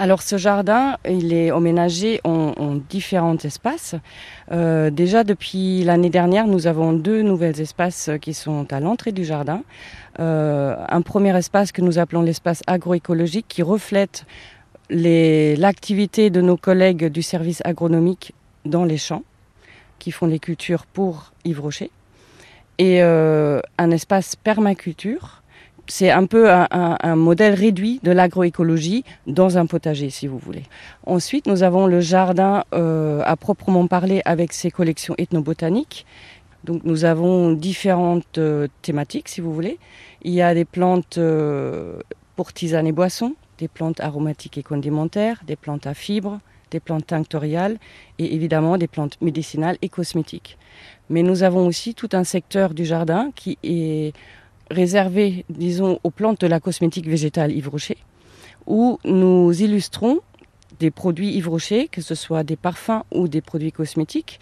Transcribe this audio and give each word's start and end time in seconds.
Alors 0.00 0.22
ce 0.22 0.38
jardin, 0.38 0.96
il 1.06 1.34
est 1.34 1.50
aménagé 1.50 2.22
en, 2.24 2.54
en 2.56 2.76
différents 2.76 3.36
espaces. 3.36 3.96
Euh, 4.50 4.88
déjà 4.88 5.24
depuis 5.24 5.84
l'année 5.84 6.08
dernière, 6.08 6.46
nous 6.46 6.66
avons 6.66 6.94
deux 6.94 7.20
nouveaux 7.20 7.44
espaces 7.44 8.08
qui 8.22 8.32
sont 8.32 8.66
à 8.72 8.80
l'entrée 8.80 9.12
du 9.12 9.26
jardin. 9.26 9.62
Euh, 10.18 10.74
un 10.88 11.02
premier 11.02 11.36
espace 11.36 11.70
que 11.70 11.82
nous 11.82 11.98
appelons 11.98 12.22
l'espace 12.22 12.62
agroécologique 12.66 13.44
qui 13.46 13.62
reflète 13.62 14.24
l'activité 14.88 16.30
de 16.30 16.40
nos 16.40 16.56
collègues 16.56 17.08
du 17.08 17.20
service 17.20 17.60
agronomique 17.66 18.32
dans 18.64 18.84
les 18.84 18.96
champs 18.96 19.22
qui 19.98 20.12
font 20.12 20.24
les 20.24 20.38
cultures 20.38 20.86
pour 20.86 21.34
Yves 21.44 21.60
Rocher. 21.60 21.90
Et 22.78 23.02
euh, 23.02 23.60
un 23.76 23.90
espace 23.90 24.34
permaculture 24.34 25.39
c'est 25.90 26.10
un 26.10 26.26
peu 26.26 26.48
un, 26.50 27.16
modèle 27.16 27.54
réduit 27.54 28.00
de 28.02 28.12
l'agroécologie 28.12 29.04
dans 29.26 29.58
un 29.58 29.66
potager, 29.66 30.08
si 30.08 30.26
vous 30.26 30.38
voulez. 30.38 30.62
Ensuite, 31.04 31.46
nous 31.46 31.62
avons 31.62 31.86
le 31.86 32.00
jardin 32.00 32.64
euh, 32.72 33.22
à 33.26 33.36
proprement 33.36 33.86
parler 33.86 34.22
avec 34.24 34.52
ses 34.52 34.70
collections 34.70 35.14
ethnobotaniques. 35.18 36.06
Donc, 36.64 36.82
nous 36.84 37.04
avons 37.04 37.52
différentes 37.52 38.38
euh, 38.38 38.68
thématiques, 38.82 39.28
si 39.28 39.40
vous 39.40 39.52
voulez. 39.52 39.78
Il 40.22 40.32
y 40.32 40.42
a 40.42 40.54
des 40.54 40.64
plantes 40.64 41.18
euh, 41.18 42.00
pour 42.36 42.52
tisanes 42.52 42.86
et 42.86 42.92
boissons, 42.92 43.34
des 43.58 43.68
plantes 43.68 44.00
aromatiques 44.00 44.58
et 44.58 44.62
condimentaires, 44.62 45.42
des 45.46 45.56
plantes 45.56 45.86
à 45.86 45.94
fibres, 45.94 46.38
des 46.70 46.80
plantes 46.80 47.08
tinctoriales 47.08 47.78
et 48.18 48.34
évidemment 48.34 48.78
des 48.78 48.86
plantes 48.86 49.18
médicinales 49.20 49.76
et 49.82 49.88
cosmétiques. 49.88 50.56
Mais 51.08 51.22
nous 51.22 51.42
avons 51.42 51.66
aussi 51.66 51.94
tout 51.94 52.10
un 52.12 52.22
secteur 52.22 52.74
du 52.74 52.84
jardin 52.84 53.30
qui 53.34 53.58
est 53.64 54.14
réservé, 54.70 55.44
disons, 55.48 55.98
aux 56.04 56.10
plantes 56.10 56.40
de 56.40 56.46
la 56.46 56.60
cosmétique 56.60 57.08
végétale 57.08 57.52
Yves 57.52 57.68
Rocher, 57.68 57.98
où 58.66 58.98
nous 59.04 59.52
illustrons 59.62 60.20
des 60.78 60.90
produits 60.90 61.34
Yves 61.34 61.48
Rocher, 61.48 61.88
que 61.88 62.00
ce 62.00 62.14
soit 62.14 62.44
des 62.44 62.56
parfums 62.56 63.02
ou 63.12 63.28
des 63.28 63.40
produits 63.40 63.72
cosmétiques, 63.72 64.40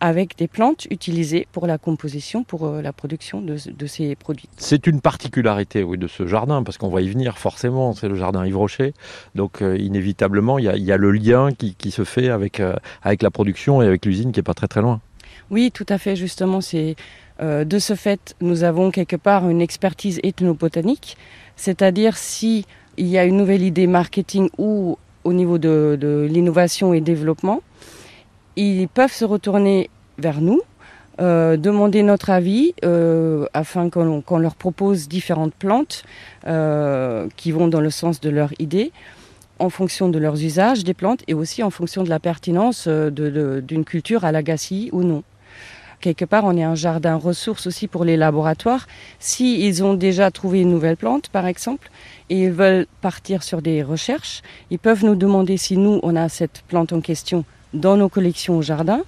avec 0.00 0.36
des 0.36 0.46
plantes 0.46 0.86
utilisées 0.90 1.48
pour 1.52 1.66
la 1.66 1.78
composition, 1.78 2.44
pour 2.44 2.68
la 2.68 2.92
production 2.92 3.40
de, 3.40 3.56
ces 3.86 4.14
produits. 4.14 4.48
C'est 4.58 4.86
une 4.86 5.00
particularité 5.00 5.82
oui, 5.82 5.96
de 5.96 6.06
ce 6.06 6.26
jardin, 6.26 6.62
parce 6.62 6.76
qu'on 6.76 6.90
va 6.90 7.00
y 7.00 7.08
venir 7.08 7.38
forcément, 7.38 7.94
c'est 7.94 8.08
le 8.08 8.14
jardin 8.14 8.44
Yves 8.44 8.58
Rocher, 8.58 8.94
donc 9.34 9.62
euh, 9.62 9.78
inévitablement 9.78 10.58
il 10.58 10.64
y, 10.64 10.92
a 10.92 10.96
le 10.96 11.10
lien 11.12 11.50
qui, 11.52 11.74
qui 11.74 11.90
se 11.90 12.04
fait 12.04 12.28
avec, 12.28 12.60
euh, 12.60 12.74
avec 13.02 13.22
la 13.22 13.30
production 13.30 13.80
et 13.80 13.86
avec 13.86 14.04
l'usine 14.04 14.32
qui 14.32 14.38
n'est 14.38 14.44
pas 14.44 14.54
très 14.54 14.68
très 14.68 14.82
loin. 14.82 15.00
Oui, 15.50 15.70
tout 15.72 15.86
à 15.88 15.98
fait, 15.98 16.16
justement, 16.16 16.60
c'est 16.60 16.96
euh, 17.40 17.64
de 17.64 17.78
ce 17.78 17.94
fait, 17.94 18.34
nous 18.40 18.64
avons 18.64 18.90
quelque 18.90 19.14
part 19.14 19.48
une 19.48 19.60
expertise 19.60 20.18
ethnobotanique, 20.24 21.16
c'est-à-dire 21.54 22.16
si 22.16 22.64
il 22.96 23.06
y 23.06 23.16
a 23.16 23.24
une 23.24 23.36
nouvelle 23.36 23.62
idée 23.62 23.86
marketing 23.86 24.48
ou 24.58 24.98
au 25.22 25.32
niveau 25.32 25.58
de, 25.58 26.26
l'innovation 26.28 26.94
et 26.94 27.00
développement, 27.00 27.62
ils 28.56 28.88
peuvent 28.88 29.12
se 29.12 29.24
retourner 29.24 29.88
vers 30.18 30.40
nous, 30.40 30.60
euh, 31.20 31.56
demander 31.56 32.02
notre 32.02 32.30
avis 32.30 32.74
euh, 32.84 33.46
afin 33.54 33.88
qu'on 33.88 34.22
qu 34.22 34.38
leur 34.38 34.56
propose 34.56 35.08
différentes 35.08 35.54
plantes 35.54 36.04
qui 37.36 37.52
vont 37.52 37.68
dans 37.68 37.80
le 37.80 37.90
sens 37.90 38.20
de 38.20 38.30
leur 38.30 38.50
idée 38.58 38.90
en 39.58 39.70
fonction 39.70 40.08
de 40.08 40.18
leurs 40.18 40.42
usages 40.42 40.84
des 40.84 40.94
plantes 40.94 41.22
et 41.28 41.34
aussi 41.34 41.62
en 41.62 41.70
fonction 41.70 42.02
de 42.02 42.08
la 42.08 42.18
pertinence 42.18 42.88
d'une 42.88 43.84
culture 43.84 44.24
à 44.24 44.32
l'agacie 44.32 44.90
ou 44.92 45.02
non. 45.04 45.22
Quelque 46.00 46.24
part, 46.24 46.44
on 46.44 46.56
est 46.56 46.62
un 46.62 46.74
jardin 46.74 47.16
ressource 47.16 47.66
aussi 47.66 47.88
pour 47.88 48.04
les 48.04 48.16
laboratoires. 48.16 48.86
Si 49.18 49.66
ils 49.66 49.82
ont 49.82 49.94
déjà 49.94 50.30
trouvé 50.30 50.60
une 50.60 50.70
nouvelle 50.70 50.96
plante, 50.96 51.28
par 51.28 51.46
exemple, 51.46 51.90
et 52.30 52.42
ils 52.44 52.52
veulent 52.52 52.86
partir 53.00 53.42
sur 53.42 53.62
des 53.62 53.82
recherches, 53.82 54.42
ils 54.70 54.78
peuvent 54.78 55.04
nous 55.04 55.14
demander 55.16 55.56
si 55.56 55.76
nous, 55.76 56.00
on 56.02 56.16
a 56.16 56.28
cette 56.28 56.62
plante 56.68 56.92
en 56.92 57.00
question 57.00 57.44
dans 57.72 57.96
nos 57.96 58.08
collections 58.08 58.58
au 58.58 58.62
jardin, 58.62 59.02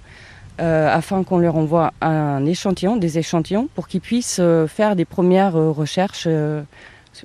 euh, 0.61 0.93
afin 0.93 1.23
qu'on 1.23 1.39
leur 1.39 1.57
envoie 1.57 1.93
un 2.01 2.45
échantillon, 2.45 2.97
des 2.97 3.19
échantillons, 3.19 3.69
pour 3.75 3.87
qu'ils 3.87 4.01
puissent 4.01 4.41
euh, 4.41 4.67
faire 4.67 4.97
des 4.97 5.05
premières 5.05 5.57
euh, 5.57 5.71
recherches 5.71 6.27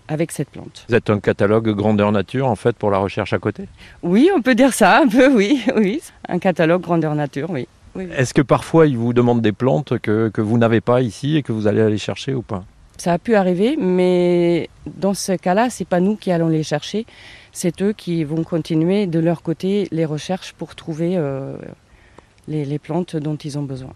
avec 0.08 0.32
cette 0.32 0.50
plante. 0.50 0.86
Vous 0.88 0.96
êtes 0.96 1.10
un 1.10 1.20
catalogue 1.20 1.70
grandeur 1.70 2.12
nature 2.12 2.48
en 2.48 2.56
fait 2.56 2.76
pour 2.76 2.92
la 2.92 2.98
recherche 2.98 3.34
à 3.34 3.40
côté? 3.40 3.68
Oui, 4.02 4.30
on 4.36 4.42
peut 4.42 4.56
dire 4.56 4.74
ça 4.74 5.00
un 5.02 5.08
peu, 5.08 5.34
oui, 5.34 5.64
oui, 5.76 6.02
un 6.28 6.40
catalogue 6.40 6.82
grandeur 6.82 7.16
nature, 7.16 7.50
oui. 7.50 7.62
oui, 7.62 7.68
oui. 7.96 8.08
Est-ce 8.16 8.34
que 8.34 8.42
parfois 8.42 8.88
ils 8.88 8.98
vous 8.98 9.14
demandent 9.14 9.42
des 9.42 9.52
plantes 9.52 10.00
que, 10.00 10.30
que 10.30 10.42
vous 10.42 10.58
n'avez 10.58 10.82
pas 10.82 11.02
ici 11.02 11.38
et 11.38 11.44
que 11.44 11.52
vous 11.52 11.68
allez 11.68 11.82
aller 11.82 11.98
chercher 11.98 12.34
ou 12.34 12.42
pas? 12.42 12.64
Ça 12.98 13.14
a 13.14 13.18
pu 13.18 13.36
arriver, 13.36 13.76
mais 13.78 14.70
dans 14.86 15.14
ce 15.14 15.34
cas-là, 15.34 15.70
c'est 15.70 15.88
pas 15.88 16.00
nous 16.00 16.16
qui 16.16 16.32
allons 16.32 16.48
les 16.48 16.64
chercher, 16.64 17.06
c'est 17.52 17.82
eux 17.82 17.94
qui 17.94 18.24
vont 18.24 18.44
continuer 18.44 19.08
de 19.08 19.20
leur 19.20 19.42
côté 19.42 19.88
les 19.92 20.06
recherches 20.06 20.54
pour 20.54 20.76
trouver 20.76 21.18
euh, 21.18 21.56
les, 22.48 22.66
les 22.66 22.80
plantes 22.80 23.16
dont 23.16 23.36
ils 23.36 23.58
ont 23.58 23.64
besoin. 23.64 23.94